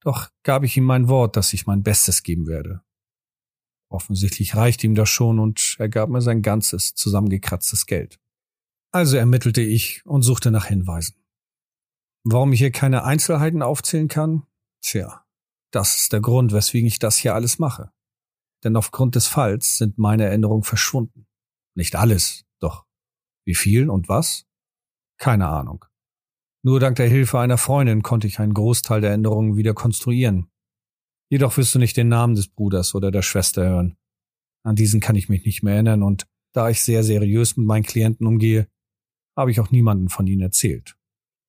doch 0.00 0.30
gab 0.42 0.64
ich 0.64 0.76
ihm 0.76 0.84
mein 0.84 1.08
Wort, 1.08 1.36
dass 1.36 1.52
ich 1.52 1.66
mein 1.66 1.82
Bestes 1.82 2.22
geben 2.22 2.46
werde. 2.46 2.82
Offensichtlich 3.92 4.56
reichte 4.56 4.86
ihm 4.86 4.94
das 4.94 5.10
schon 5.10 5.38
und 5.38 5.76
er 5.78 5.90
gab 5.90 6.08
mir 6.08 6.22
sein 6.22 6.40
ganzes 6.40 6.94
zusammengekratztes 6.94 7.84
Geld. 7.84 8.18
Also 8.90 9.18
ermittelte 9.18 9.60
ich 9.60 10.04
und 10.06 10.22
suchte 10.22 10.50
nach 10.50 10.64
Hinweisen. 10.64 11.16
Warum 12.24 12.52
ich 12.54 12.60
hier 12.60 12.70
keine 12.70 13.04
Einzelheiten 13.04 13.62
aufzählen 13.62 14.08
kann? 14.08 14.44
Tja, 14.80 15.26
das 15.72 16.00
ist 16.00 16.12
der 16.14 16.20
Grund, 16.20 16.52
weswegen 16.52 16.86
ich 16.86 17.00
das 17.00 17.18
hier 17.18 17.34
alles 17.34 17.58
mache. 17.58 17.92
Denn 18.64 18.76
aufgrund 18.76 19.14
des 19.14 19.26
Falls 19.26 19.76
sind 19.76 19.98
meine 19.98 20.24
Erinnerungen 20.24 20.62
verschwunden. 20.62 21.26
Nicht 21.74 21.94
alles, 21.94 22.46
doch 22.60 22.86
wie 23.44 23.54
viel 23.54 23.90
und 23.90 24.08
was? 24.08 24.46
Keine 25.18 25.48
Ahnung. 25.48 25.84
Nur 26.62 26.80
dank 26.80 26.96
der 26.96 27.08
Hilfe 27.08 27.40
einer 27.40 27.58
Freundin 27.58 28.02
konnte 28.02 28.26
ich 28.26 28.38
einen 28.38 28.54
Großteil 28.54 29.00
der 29.02 29.10
Erinnerungen 29.10 29.56
wieder 29.56 29.74
konstruieren. 29.74 30.51
Jedoch 31.32 31.56
wirst 31.56 31.74
du 31.74 31.78
nicht 31.78 31.96
den 31.96 32.08
Namen 32.08 32.34
des 32.34 32.46
Bruders 32.46 32.94
oder 32.94 33.10
der 33.10 33.22
Schwester 33.22 33.64
hören. 33.64 33.96
An 34.66 34.76
diesen 34.76 35.00
kann 35.00 35.16
ich 35.16 35.30
mich 35.30 35.46
nicht 35.46 35.62
mehr 35.62 35.72
erinnern 35.72 36.02
und 36.02 36.26
da 36.52 36.68
ich 36.68 36.82
sehr 36.82 37.02
seriös 37.02 37.56
mit 37.56 37.66
meinen 37.66 37.84
Klienten 37.84 38.26
umgehe, 38.26 38.68
habe 39.34 39.50
ich 39.50 39.58
auch 39.58 39.70
niemanden 39.70 40.10
von 40.10 40.26
ihnen 40.26 40.42
erzählt. 40.42 40.94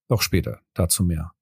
Doch 0.07 0.21
später, 0.21 0.61
dazu 0.73 1.03
mehr. 1.03 1.33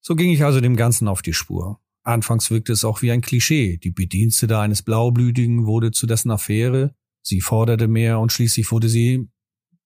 So 0.00 0.16
ging 0.16 0.30
ich 0.30 0.42
also 0.42 0.62
dem 0.62 0.76
Ganzen 0.76 1.08
auf 1.08 1.20
die 1.20 1.34
Spur. 1.34 1.78
Anfangs 2.04 2.50
wirkte 2.50 2.72
es 2.72 2.86
auch 2.86 3.02
wie 3.02 3.12
ein 3.12 3.20
Klischee. 3.20 3.76
Die 3.76 3.90
Bedienstete 3.90 4.58
eines 4.58 4.82
Blaublütigen 4.82 5.66
wurde 5.66 5.90
zu 5.90 6.06
dessen 6.06 6.30
Affäre, 6.30 6.94
sie 7.22 7.42
forderte 7.42 7.86
mehr 7.86 8.18
und 8.18 8.32
schließlich 8.32 8.72
wurde 8.72 8.88
sie 8.88 9.28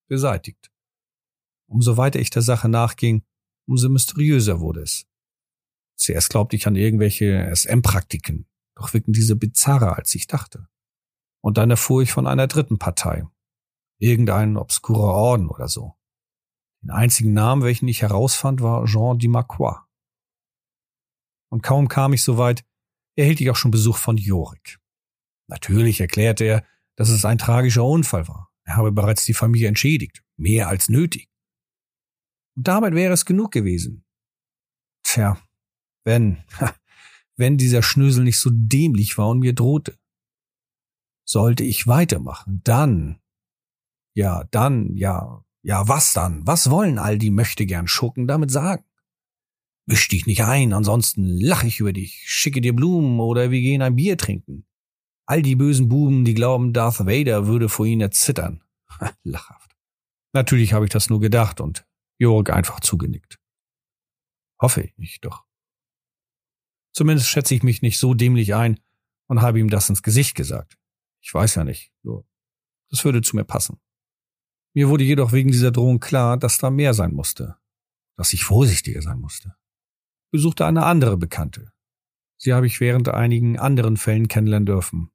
beseitigt. 0.07 0.71
Umso 1.69 1.97
weiter 1.97 2.21
ich 2.21 2.31
der 2.31 2.43
Sache 2.43 2.69
nachging, 2.69 3.25
umso 3.67 3.89
mysteriöser 3.89 4.61
wurde 4.61 4.83
es. 4.83 5.05
Zuerst 5.97 6.31
glaubte 6.31 6.57
ich 6.57 6.67
an 6.67 6.77
irgendwelche 6.77 7.51
SM-Praktiken, 7.55 8.47
doch 8.75 8.93
wirkten 8.93 9.13
diese 9.13 9.35
bizarrer, 9.35 9.97
als 9.97 10.15
ich 10.15 10.27
dachte. 10.27 10.69
Und 11.43 11.59
dann 11.59 11.71
erfuhr 11.71 12.03
ich 12.03 12.13
von 12.13 12.27
einer 12.27 12.47
dritten 12.47 12.79
Partei. 12.79 13.25
Irgendein 13.99 14.57
obskurer 14.57 15.15
Orden 15.15 15.49
oder 15.49 15.69
so. 15.69 15.95
Den 16.83 16.91
einzigen 16.91 17.33
Namen, 17.33 17.63
welchen 17.63 17.89
ich 17.89 18.03
herausfand, 18.03 18.61
war 18.61 18.85
Jean 18.85 19.19
Dimacroix. 19.19 19.81
Und 21.51 21.63
kaum 21.63 21.89
kam 21.89 22.13
ich 22.13 22.23
so 22.23 22.37
weit, 22.37 22.65
erhielt 23.17 23.41
ich 23.41 23.51
auch 23.51 23.57
schon 23.57 23.71
Besuch 23.71 23.97
von 23.97 24.17
Jorik. 24.19 24.79
Natürlich 25.49 26.01
erklärte 26.01 26.45
er, 26.45 26.67
dass 26.97 27.09
es 27.09 27.25
ein 27.25 27.39
tragischer 27.39 27.85
Unfall 27.85 28.29
war. 28.29 28.51
Er 28.65 28.77
habe 28.77 28.93
bereits 28.93 29.25
die 29.25 29.35
Familie 29.35 29.69
entschädigt, 29.69 30.25
mehr 30.37 30.69
als 30.69 30.89
nötig. 30.89 31.31
Und 32.57 32.67
damit 32.67 32.95
wäre 32.95 33.13
es 33.13 33.25
genug 33.25 33.53
gewesen. 33.53 34.05
Tja, 35.03 35.41
wenn, 36.07 36.39
wenn 37.37 37.59
dieser 37.59 37.83
Schnösel 37.83 38.25
nicht 38.25 38.39
so 38.39 38.51
dämlich 38.53 39.19
war 39.19 39.29
und 39.29 39.41
mir 39.41 39.55
drohte. 39.55 39.99
Sollte 41.29 41.65
ich 41.65 41.89
weitermachen, 41.89 42.61
dann, 42.63 43.19
ja, 44.15 44.45
dann, 44.53 44.95
ja, 44.95 45.45
ja, 45.63 45.89
was 45.89 46.13
dann? 46.13 46.47
Was 46.47 46.71
wollen 46.71 46.99
all 46.99 47.19
die 47.19 47.33
Möchtegern 47.33 47.89
Schurken 47.89 48.29
damit 48.29 48.53
sagen? 48.53 48.85
Misch 49.87 50.07
dich 50.09 50.27
nicht 50.27 50.45
ein, 50.45 50.73
ansonsten 50.73 51.25
lach 51.25 51.65
ich 51.65 51.81
über 51.81 51.93
dich, 51.93 52.23
schicke 52.27 52.61
dir 52.61 52.75
Blumen 52.75 53.19
oder 53.19 53.51
wir 53.51 53.61
gehen 53.61 53.83
ein 53.83 53.97
Bier 53.97 54.17
trinken. 54.17 54.65
All 55.27 55.43
die 55.43 55.57
bösen 55.57 55.89
Buben, 55.89 56.25
die 56.25 56.35
glauben, 56.35 56.73
Darth 56.73 57.01
Vader 57.01 57.49
würde 57.49 57.69
vor 57.69 57.85
ihnen 57.87 58.01
erzittern. 58.01 58.63
Lachhaft. 59.25 59.77
Natürlich 60.33 60.73
habe 60.73 60.85
ich 60.85 60.93
das 60.93 61.11
nur 61.11 61.21
gedacht 61.21 61.61
und 61.61 61.85
Jörg 62.19 62.51
einfach 62.51 62.79
zugenickt. 62.79 63.41
Hoffe 64.61 64.89
ich 64.97 65.21
doch. 65.21 65.46
Zumindest 66.97 67.29
schätze 67.29 67.55
ich 67.55 67.63
mich 67.63 67.83
nicht 67.83 67.99
so 67.99 68.15
dämlich 68.15 68.55
ein 68.55 68.81
und 69.29 69.43
habe 69.43 69.61
ihm 69.61 69.69
das 69.69 69.89
ins 69.89 70.03
Gesicht 70.03 70.35
gesagt. 70.35 70.79
Ich 71.21 71.33
weiß 71.35 71.57
ja 71.57 71.65
nicht, 71.65 71.93
nur 72.03 72.27
das 72.91 73.05
würde 73.05 73.21
zu 73.21 73.37
mir 73.37 73.45
passen. 73.45 73.79
Mir 74.75 74.89
wurde 74.89 75.05
jedoch 75.05 75.33
wegen 75.33 75.51
dieser 75.51 75.73
Drohung 75.73 76.01
klar, 76.01 76.37
dass 76.37 76.59
da 76.59 76.71
mehr 76.71 76.95
sein 76.95 77.13
musste, 77.13 77.57
dass 78.17 78.33
ich 78.33 78.45
vorsichtiger 78.45 79.03
sein 79.03 79.19
musste 79.19 79.57
besuchte 80.37 80.67
eine 80.67 80.85
andere 80.85 81.17
Bekannte. 81.17 81.73
Sie 82.39 82.53
habe 82.53 82.67
ich 82.67 82.81
während 82.81 83.09
einigen 83.09 83.59
anderen 83.59 83.97
Fällen 83.97 84.29
kennenlernen 84.29 84.67
dürfen. 84.67 85.11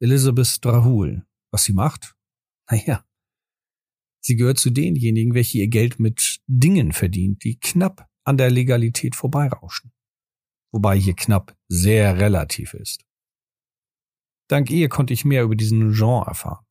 Elizabeth 0.00 0.64
Drahul. 0.64 1.24
Was 1.52 1.64
sie 1.64 1.72
macht? 1.72 2.16
Naja. 2.68 3.04
Sie 4.20 4.34
gehört 4.34 4.58
zu 4.58 4.70
denjenigen, 4.70 5.34
welche 5.34 5.58
ihr 5.58 5.68
Geld 5.68 6.00
mit 6.00 6.40
Dingen 6.48 6.90
verdient, 6.92 7.44
die 7.44 7.60
knapp 7.60 8.10
an 8.24 8.36
der 8.36 8.50
Legalität 8.50 9.14
vorbeirauschen. 9.14 9.92
Wobei 10.76 10.98
hier 10.98 11.14
knapp 11.14 11.56
sehr 11.68 12.18
relativ 12.18 12.74
ist. 12.74 13.02
Dank 14.48 14.70
ihr 14.70 14.88
konnte 14.88 15.14
ich 15.14 15.24
mehr 15.24 15.42
über 15.42 15.56
diesen 15.56 15.92
Genre 15.92 16.26
erfahren. 16.26 16.64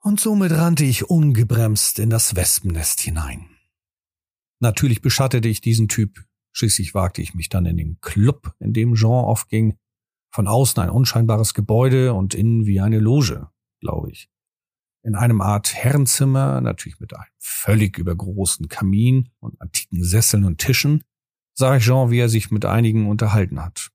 Und 0.00 0.20
somit 0.20 0.52
rannte 0.52 0.84
ich 0.84 1.10
ungebremst 1.10 1.98
in 1.98 2.08
das 2.08 2.36
Wespennest 2.36 3.00
hinein. 3.00 3.50
Natürlich 4.60 5.02
beschattete 5.02 5.48
ich 5.48 5.60
diesen 5.60 5.88
Typ 5.88 6.24
Schließlich 6.52 6.94
wagte 6.94 7.22
ich 7.22 7.34
mich 7.34 7.48
dann 7.48 7.66
in 7.66 7.76
den 7.76 8.00
Club, 8.00 8.54
in 8.58 8.72
dem 8.72 8.94
Jean 8.94 9.24
aufging. 9.24 9.76
Von 10.32 10.46
außen 10.46 10.82
ein 10.82 10.90
unscheinbares 10.90 11.54
Gebäude 11.54 12.14
und 12.14 12.34
innen 12.34 12.66
wie 12.66 12.80
eine 12.80 12.98
Loge, 12.98 13.48
glaube 13.80 14.10
ich. 14.10 14.28
In 15.02 15.14
einem 15.14 15.40
Art 15.40 15.74
Herrenzimmer, 15.74 16.60
natürlich 16.60 17.00
mit 17.00 17.14
einem 17.14 17.24
völlig 17.38 17.98
übergroßen 17.98 18.68
Kamin 18.68 19.30
und 19.40 19.60
antiken 19.60 20.04
Sesseln 20.04 20.44
und 20.44 20.58
Tischen, 20.58 21.02
sah 21.54 21.76
ich 21.76 21.84
Jean, 21.84 22.10
wie 22.10 22.18
er 22.18 22.28
sich 22.28 22.50
mit 22.50 22.64
einigen 22.64 23.08
unterhalten 23.08 23.62
hat. 23.62 23.90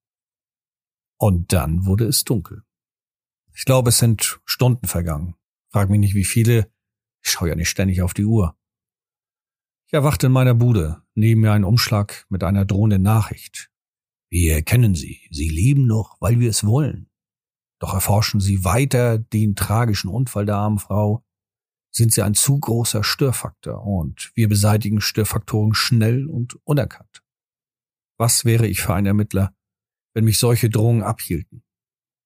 Und 1.18 1.54
dann 1.54 1.86
wurde 1.86 2.06
es 2.06 2.24
dunkel. 2.24 2.64
Ich 3.54 3.66
glaube, 3.66 3.90
es 3.90 3.98
sind 3.98 4.40
Stunden 4.46 4.88
vergangen. 4.88 5.36
Frag 5.72 5.90
mich 5.90 6.00
nicht, 6.00 6.16
wie 6.16 6.26
viele. 6.26 6.70
Ich 7.24 7.32
schaue 7.32 7.50
ja 7.50 7.56
nicht 7.56 7.70
ständig 7.70 8.02
auf 8.02 8.14
die 8.14 8.26
Uhr. 8.26 8.56
Ich 9.88 9.94
erwachte 9.94 10.28
in 10.28 10.34
meiner 10.34 10.54
Bude, 10.54 11.02
neben 11.14 11.42
mir 11.42 11.54
ein 11.54 11.64
Umschlag 11.64 12.26
mit 12.30 12.44
einer 12.44 12.66
drohenden 12.66 13.02
Nachricht. 13.02 13.72
Wir 14.30 14.62
kennen 14.64 14.96
Sie. 14.96 15.22
Sie 15.32 15.50
leben 15.50 15.88
noch, 15.88 16.18
weil 16.20 16.40
wir 16.40 16.50
es 16.50 16.66
wollen. 16.66 17.10
Doch 17.80 17.94
erforschen 17.94 18.40
Sie 18.40 18.64
weiter 18.64 19.18
den 19.18 19.56
tragischen 19.56 20.10
Unfall 20.10 20.46
der 20.46 20.58
armen 20.58 20.80
Frau, 20.80 21.24
sind 21.92 22.14
Sie 22.14 22.22
ein 22.22 22.34
zu 22.34 22.60
großer 22.60 23.04
Störfaktor 23.04 23.86
und 23.86 24.32
wir 24.36 24.50
beseitigen 24.50 25.02
Störfaktoren 25.02 25.74
schnell 25.74 26.28
und 26.28 26.56
unerkannt. 26.66 27.24
Was 28.18 28.46
wäre 28.46 28.68
ich 28.68 28.82
für 28.82 28.94
ein 28.94 29.06
Ermittler, 29.06 29.54
wenn 30.14 30.26
mich 30.26 30.40
solche 30.40 30.70
Drohungen 30.70 31.04
abhielten? 31.04 31.64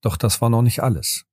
Doch 0.02 0.18
das 0.18 0.42
war 0.42 0.50
noch 0.50 0.62
nicht 0.62 0.82
alles. 0.82 1.26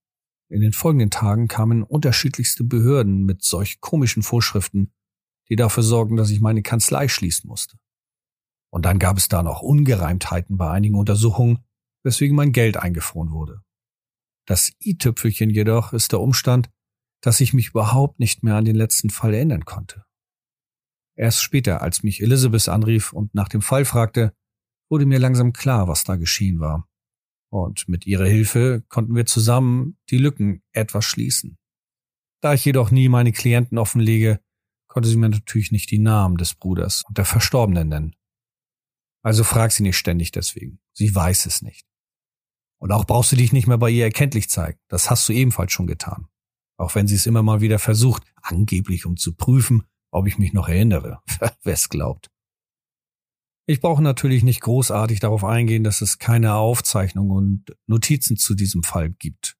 In 0.48 0.60
den 0.60 0.72
folgenden 0.72 1.10
Tagen 1.10 1.48
kamen 1.48 1.82
unterschiedlichste 1.82 2.64
Behörden 2.64 3.24
mit 3.24 3.42
solch 3.42 3.80
komischen 3.80 4.22
Vorschriften, 4.22 4.92
die 5.48 5.56
dafür 5.56 5.82
sorgen, 5.82 6.16
dass 6.16 6.30
ich 6.30 6.40
meine 6.40 6.62
Kanzlei 6.62 7.08
schließen 7.08 7.48
musste. 7.48 7.78
Und 8.70 8.84
dann 8.84 8.98
gab 8.98 9.16
es 9.16 9.28
da 9.28 9.42
noch 9.42 9.62
Ungereimtheiten 9.62 10.56
bei 10.56 10.70
einigen 10.70 10.96
Untersuchungen, 10.96 11.64
weswegen 12.02 12.36
mein 12.36 12.52
Geld 12.52 12.76
eingefroren 12.76 13.32
wurde. 13.32 13.62
Das 14.46 14.72
i-Tüpfelchen 14.80 15.50
jedoch 15.50 15.92
ist 15.92 16.12
der 16.12 16.20
Umstand, 16.20 16.70
dass 17.20 17.40
ich 17.40 17.52
mich 17.52 17.70
überhaupt 17.70 18.20
nicht 18.20 18.42
mehr 18.42 18.54
an 18.54 18.64
den 18.64 18.76
letzten 18.76 19.10
Fall 19.10 19.34
erinnern 19.34 19.64
konnte. 19.64 20.04
Erst 21.16 21.42
später, 21.42 21.82
als 21.82 22.02
mich 22.02 22.22
Elizabeth 22.22 22.68
anrief 22.68 23.12
und 23.12 23.34
nach 23.34 23.48
dem 23.48 23.62
Fall 23.62 23.84
fragte, 23.84 24.34
wurde 24.88 25.06
mir 25.06 25.18
langsam 25.18 25.52
klar, 25.52 25.88
was 25.88 26.04
da 26.04 26.16
geschehen 26.16 26.60
war. 26.60 26.88
Und 27.50 27.88
mit 27.88 28.06
ihrer 28.06 28.26
Hilfe 28.26 28.84
konnten 28.88 29.14
wir 29.14 29.26
zusammen 29.26 29.96
die 30.10 30.18
Lücken 30.18 30.62
etwas 30.72 31.04
schließen. 31.04 31.58
Da 32.40 32.54
ich 32.54 32.64
jedoch 32.64 32.90
nie 32.90 33.08
meine 33.08 33.32
Klienten 33.32 33.78
offenlege, 33.78 34.40
konnte 34.88 35.08
sie 35.08 35.16
mir 35.16 35.28
natürlich 35.28 35.72
nicht 35.72 35.90
die 35.90 35.98
Namen 35.98 36.36
des 36.36 36.54
Bruders 36.54 37.04
und 37.08 37.18
der 37.18 37.24
Verstorbenen 37.24 37.88
nennen. 37.88 38.16
Also 39.22 39.42
frag 39.44 39.72
sie 39.72 39.82
nicht 39.82 39.96
ständig 39.96 40.32
deswegen. 40.32 40.80
Sie 40.92 41.14
weiß 41.14 41.46
es 41.46 41.62
nicht. 41.62 41.86
Und 42.78 42.92
auch 42.92 43.04
brauchst 43.04 43.32
du 43.32 43.36
dich 43.36 43.52
nicht 43.52 43.66
mehr 43.66 43.78
bei 43.78 43.90
ihr 43.90 44.04
erkenntlich 44.04 44.48
zeigen. 44.48 44.78
Das 44.88 45.10
hast 45.10 45.28
du 45.28 45.32
ebenfalls 45.32 45.72
schon 45.72 45.86
getan. 45.86 46.28
Auch 46.78 46.94
wenn 46.94 47.06
sie 47.06 47.14
es 47.14 47.26
immer 47.26 47.42
mal 47.42 47.60
wieder 47.60 47.78
versucht, 47.78 48.22
angeblich 48.42 49.06
um 49.06 49.16
zu 49.16 49.34
prüfen, 49.34 49.84
ob 50.10 50.26
ich 50.26 50.38
mich 50.38 50.52
noch 50.52 50.68
erinnere. 50.68 51.20
Wer 51.62 51.74
es 51.74 51.88
glaubt. 51.88 52.30
Ich 53.68 53.80
brauche 53.80 54.02
natürlich 54.02 54.44
nicht 54.44 54.60
großartig 54.60 55.18
darauf 55.18 55.42
eingehen, 55.42 55.82
dass 55.82 56.00
es 56.00 56.18
keine 56.18 56.54
Aufzeichnungen 56.54 57.32
und 57.32 57.76
Notizen 57.88 58.36
zu 58.36 58.54
diesem 58.54 58.84
Fall 58.84 59.10
gibt. 59.10 59.56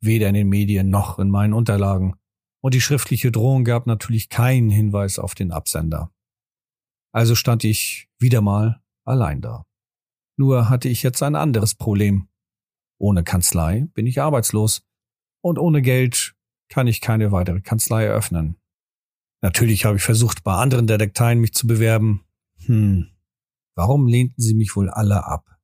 Weder 0.00 0.28
in 0.28 0.34
den 0.34 0.48
Medien 0.48 0.90
noch 0.90 1.18
in 1.18 1.30
meinen 1.30 1.54
Unterlagen. 1.54 2.14
Und 2.60 2.74
die 2.74 2.80
schriftliche 2.82 3.32
Drohung 3.32 3.64
gab 3.64 3.86
natürlich 3.86 4.28
keinen 4.28 4.68
Hinweis 4.68 5.18
auf 5.18 5.34
den 5.34 5.50
Absender. 5.50 6.12
Also 7.12 7.34
stand 7.34 7.64
ich 7.64 8.08
wieder 8.18 8.42
mal 8.42 8.82
allein 9.04 9.40
da. 9.40 9.64
Nur 10.36 10.68
hatte 10.68 10.88
ich 10.88 11.02
jetzt 11.02 11.22
ein 11.22 11.34
anderes 11.34 11.74
Problem. 11.74 12.28
Ohne 12.98 13.24
Kanzlei 13.24 13.86
bin 13.94 14.06
ich 14.06 14.20
arbeitslos 14.20 14.82
und 15.40 15.58
ohne 15.58 15.82
Geld 15.82 16.34
kann 16.68 16.86
ich 16.86 17.00
keine 17.00 17.32
weitere 17.32 17.60
Kanzlei 17.60 18.04
eröffnen. 18.04 18.56
Natürlich 19.42 19.84
habe 19.84 19.96
ich 19.96 20.02
versucht, 20.02 20.44
bei 20.44 20.54
anderen 20.54 20.86
Detekteien 20.86 21.40
mich 21.40 21.52
zu 21.52 21.66
bewerben. 21.66 22.24
Hm, 22.66 23.11
Warum 23.74 24.06
lehnten 24.06 24.40
sie 24.42 24.54
mich 24.54 24.76
wohl 24.76 24.90
alle 24.90 25.24
ab? 25.26 25.58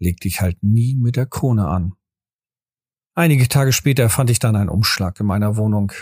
Leg 0.00 0.20
dich 0.20 0.40
halt 0.40 0.62
nie 0.62 0.94
mit 0.94 1.16
der 1.16 1.26
Krone 1.26 1.66
an. 1.66 1.94
Einige 3.14 3.48
Tage 3.48 3.72
später 3.72 4.10
fand 4.10 4.30
ich 4.30 4.38
dann 4.38 4.54
einen 4.54 4.68
Umschlag 4.68 5.18
in 5.18 5.26
meiner 5.26 5.56
Wohnung 5.56 5.92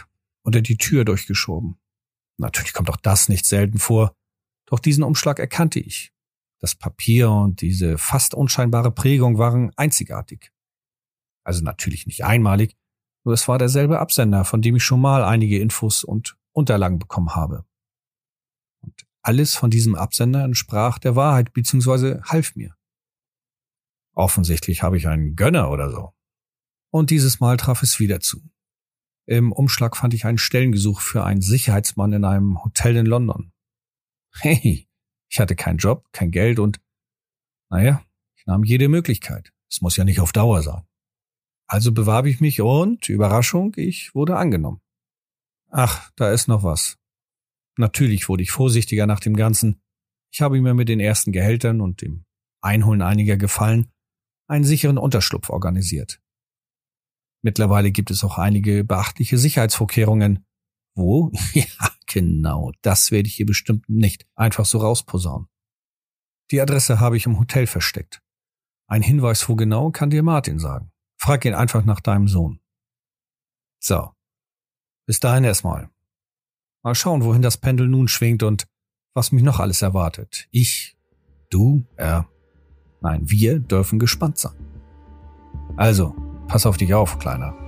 unter 0.43 0.61
die 0.61 0.77
Tür 0.77 1.05
durchgeschoben. 1.05 1.77
Natürlich 2.39 2.75
kommt 2.75 2.91
auch 2.91 2.99
das 2.99 3.29
nicht 3.29 3.47
selten 3.47 3.79
vor, 3.79 4.15
doch 4.67 4.79
diesen 4.79 5.03
Umschlag 5.03 5.39
erkannte 5.39 5.81
ich. 5.81 6.13
Das 6.61 6.75
Papier 6.75 7.31
und 7.31 7.61
diese 7.61 7.97
fast 7.99 8.35
unscheinbare 8.35 8.91
Prägung 8.91 9.39
waren 9.39 9.73
einzigartig. 9.77 10.53
Also 11.45 11.63
natürlich 11.63 12.07
nicht 12.07 12.25
einmalig, 12.25 12.77
nur 13.25 13.35
es 13.35 13.49
war 13.49 13.59
derselbe 13.59 13.99
Absender, 13.99 14.45
von 14.45 14.63
dem 14.63 14.77
ich 14.77 14.85
schon 14.85 15.01
mal 15.01 15.25
einige 15.25 15.59
Infos 15.59 16.05
und 16.05 16.37
Unterlagen 16.53 16.99
bekommen 16.99 17.35
habe. 17.35 17.65
Alles 19.27 19.57
von 19.57 19.71
diesem 19.71 19.97
Absender 19.97 20.45
entsprach 20.45 21.01
der 21.01 21.17
Wahrheit 21.17 21.53
bzw. 21.53 22.21
half 22.23 22.55
mir. 22.55 22.77
Offensichtlich 24.15 24.85
habe 24.85 24.99
ich 24.99 25.09
einen 25.09 25.35
Gönner 25.35 25.69
oder 25.73 25.91
so. 25.91 26.13
Und 26.93 27.11
dieses 27.11 27.41
Mal 27.41 27.57
traf 27.57 27.83
es 27.83 27.99
wieder 27.99 28.21
zu. 28.21 28.41
Im 29.27 29.51
Umschlag 29.51 29.97
fand 29.97 30.15
ich 30.15 30.27
einen 30.27 30.39
Stellengesuch 30.39 31.01
für 31.01 31.25
einen 31.25 31.41
Sicherheitsmann 31.41 32.13
in 32.13 32.25
einem 32.25 32.63
Hotel 32.63 32.95
in 32.95 33.07
London. 33.07 33.53
Hey, 34.33 34.89
ich 35.29 35.41
hatte 35.41 35.57
keinen 35.57 35.79
Job, 35.79 36.07
kein 36.13 36.31
Geld 36.31 36.61
und, 36.61 36.81
naja, 37.69 38.05
ich 38.37 38.47
nahm 38.47 38.63
jede 38.63 38.89
Möglichkeit. 38.89 39.53
Es 39.69 39.81
muss 39.81 39.97
ja 39.97 40.05
nicht 40.05 40.21
auf 40.21 40.31
Dauer 40.31 40.63
sein. 40.63 40.87
Also 41.67 41.91
bewarb 41.91 42.27
ich 42.27 42.41
mich 42.41 42.61
und, 42.61 43.09
Überraschung, 43.09 43.75
ich 43.75 44.15
wurde 44.15 44.37
angenommen. 44.37 44.81
Ach, 45.69 46.13
da 46.15 46.31
ist 46.31 46.47
noch 46.47 46.63
was. 46.63 46.97
Natürlich 47.79 48.29
wurde 48.29 48.43
ich 48.43 48.51
vorsichtiger 48.51 49.07
nach 49.07 49.21
dem 49.21 49.37
Ganzen. 49.37 49.83
Ich 50.33 50.41
habe 50.41 50.61
mir 50.61 50.75
mit 50.75 50.89
den 50.89 51.01
ersten 51.01 51.33
Gehältern 51.33 51.81
und 51.81 52.03
dem 52.03 52.25
Einholen 52.63 53.03
einiger 53.03 53.37
Gefallen 53.37 53.93
einen 54.49 54.65
sicheren 54.65 54.99
Unterschlupf 54.99 55.51
organisiert. 55.51 56.21
Mittlerweile 57.43 57.93
gibt 57.93 58.11
es 58.11 58.25
auch 58.25 58.39
einige 58.39 58.85
beachtliche 58.85 59.39
Sicherheitsvorkehrungen. 59.39 60.45
Wo? 60.95 61.31
ja, 61.53 61.65
genau, 62.07 62.73
das 62.83 63.11
werde 63.11 63.29
ich 63.29 63.35
hier 63.35 63.47
bestimmt 63.47 63.89
nicht 63.89 64.27
einfach 64.35 64.65
so 64.65 64.79
rausposaunen. 64.79 65.49
Die 66.51 66.61
Adresse 66.61 67.01
habe 67.01 67.17
ich 67.17 67.27
im 67.27 67.39
Hotel 67.39 67.67
versteckt. 67.67 68.23
Ein 68.89 69.03
Hinweis 69.03 69.49
wo 69.49 69.57
genau 69.57 69.91
kann 69.91 70.11
dir 70.11 70.23
Martin 70.23 70.59
sagen. 70.59 70.93
Frag 71.19 71.45
ihn 71.45 71.55
einfach 71.55 71.85
nach 71.85 72.01
deinem 72.01 72.29
Sohn. 72.29 72.61
So. 73.81 74.13
Bis 75.07 75.21
dahin 75.21 75.45
erstmal. 75.45 75.91
Mal 76.87 76.95
schauen, 76.95 77.25
wohin 77.25 77.43
das 77.43 77.57
Pendel 77.57 77.89
nun 77.89 78.07
schwingt 78.07 78.45
und 78.45 78.69
was 79.13 79.33
mich 79.33 79.43
noch 79.43 79.59
alles 79.59 79.83
erwartet. 79.83 80.47
Ich, 80.53 80.97
du, 81.51 81.85
er, 81.97 82.29
nein, 83.01 83.23
wir 83.25 83.59
dürfen 83.59 83.99
gespannt 83.99 84.39
sein. 84.39 84.55
Also, 85.77 86.15
pass 86.47 86.65
auf 86.65 86.77
dich 86.77 86.95
auf, 86.95 87.19
Kleiner. 87.19 87.66